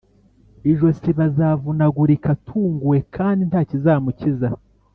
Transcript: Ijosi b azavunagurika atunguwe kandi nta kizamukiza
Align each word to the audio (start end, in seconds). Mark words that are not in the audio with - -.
Ijosi 0.71 1.09
b 1.17 1.19
azavunagurika 1.27 2.27
atunguwe 2.35 2.97
kandi 3.15 3.41
nta 3.49 3.61
kizamukiza 3.69 4.49